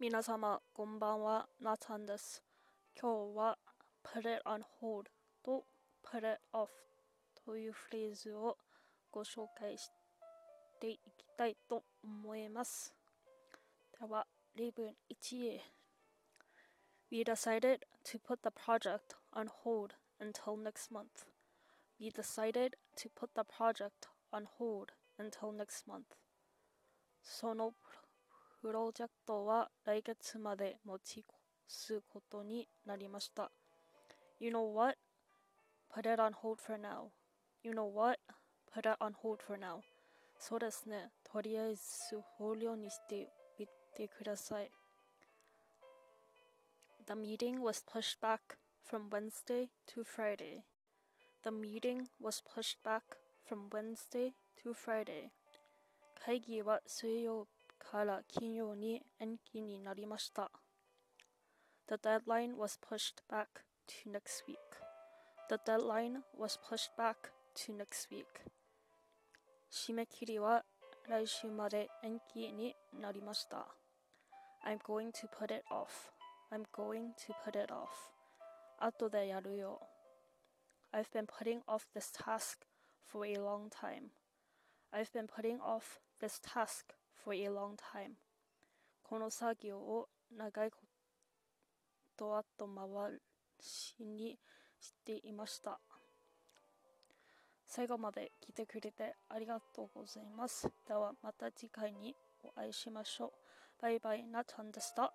[0.00, 2.40] 皆様こんばんは、なつはんです。
[3.00, 3.58] 今日は
[4.04, 5.06] put it on hold
[5.44, 5.64] と
[6.04, 6.68] put it off
[7.44, 8.56] というフレーズを
[9.10, 9.90] ご紹介し
[10.80, 12.94] ていきたいと思います。
[14.00, 15.60] では、例文1
[17.10, 21.26] We decided to put the project on hold until next month.
[21.98, 26.04] We decided to put the project on hold until next month.
[27.20, 28.01] そのプロ
[28.62, 31.28] ジェクトは来月まで持ち越
[31.68, 33.50] すことになりました。
[34.40, 34.96] You know what?
[35.94, 37.10] Put it on hold for now.
[37.62, 38.18] You know what?
[38.74, 39.80] Put it on hold for now.
[40.38, 41.10] そうですね。
[41.24, 41.80] とりあえず
[42.38, 44.70] 保留にしておいてください。
[47.06, 50.62] The meeting was pushed back from Wednesday to Friday.
[51.42, 53.02] The meeting was pushed back
[53.48, 55.30] from Wednesday to Friday.
[56.24, 57.46] 会議は水曜
[57.92, 60.50] から金曜に延期になりました。
[61.88, 63.46] The deadline was pushed back
[63.86, 64.58] to next week.
[65.48, 67.32] The deadline was pushed back
[67.66, 68.26] to next week.
[69.70, 70.64] 締め切りは
[71.08, 73.66] 来週まで延期になりました。
[74.66, 76.12] I'm going to put it off.
[76.50, 77.88] I'm going to put it off.
[78.78, 79.80] 後でやるよ。
[80.92, 82.58] I've been putting off this task
[83.06, 84.10] for a long time.
[84.92, 88.11] I've been putting off this task for a long time.
[89.03, 90.77] この作業を長いこ
[92.17, 93.19] と後回
[93.59, 94.37] しに
[94.79, 95.79] していました。
[97.65, 100.69] 最後まで来てくれてありがとうございます。
[100.87, 103.31] ではまた次回にお会いしましょう。
[103.81, 105.13] バイバイなちゃんでした。